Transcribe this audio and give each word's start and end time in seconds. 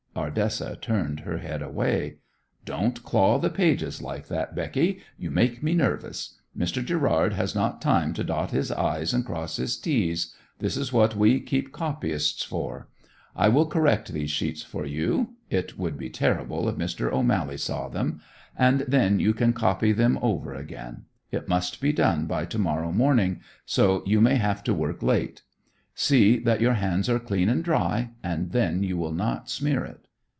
Ardessa 0.13 0.75
turned 0.75 1.21
her 1.21 1.37
head 1.37 1.61
away. 1.61 2.17
"Don't 2.65 3.01
claw 3.01 3.39
the 3.39 3.49
pages 3.49 4.01
like 4.01 4.27
that, 4.27 4.53
Becky. 4.53 4.99
You 5.17 5.31
make 5.31 5.63
me 5.63 5.73
nervous. 5.73 6.37
Mr. 6.55 6.83
Gerrard 6.83 7.31
has 7.31 7.55
not 7.55 7.81
time 7.81 8.13
to 8.15 8.23
dot 8.23 8.51
his 8.51 8.73
i's 8.73 9.13
and 9.13 9.25
cross 9.25 9.55
his 9.55 9.77
t's. 9.79 10.35
That 10.59 10.75
is 10.75 10.91
what 10.91 11.15
we 11.15 11.39
keep 11.39 11.71
copyists 11.71 12.43
for. 12.43 12.89
I 13.37 13.47
will 13.47 13.65
correct 13.67 14.11
these 14.11 14.29
sheets 14.31 14.61
for 14.61 14.85
you, 14.85 15.35
it 15.49 15.79
would 15.79 15.97
be 15.97 16.09
terrible 16.09 16.67
if 16.67 16.75
Mr. 16.75 17.09
O'Mally 17.11 17.57
saw 17.57 17.87
them, 17.87 18.19
and 18.57 18.81
then 18.81 19.17
you 19.21 19.33
can 19.33 19.53
copy 19.53 19.93
them 19.93 20.19
over 20.21 20.53
again. 20.53 21.05
It 21.31 21.47
must 21.47 21.79
be 21.79 21.93
done 21.93 22.25
by 22.25 22.45
to 22.47 22.59
morrow 22.59 22.91
morning, 22.91 23.39
so 23.65 24.03
you 24.05 24.19
may 24.19 24.35
have 24.35 24.61
to 24.65 24.73
work 24.73 25.01
late. 25.01 25.43
See 25.93 26.39
that 26.39 26.61
your 26.61 26.73
hands 26.75 27.09
are 27.09 27.19
clean 27.19 27.49
and 27.49 27.63
dry, 27.63 28.11
and 28.23 28.53
then 28.53 28.81
you 28.81 28.97
will 28.97 29.11
not 29.11 29.49
smear 29.49 29.83
it." 29.83 30.07